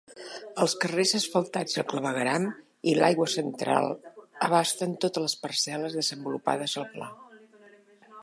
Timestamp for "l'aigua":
3.01-3.27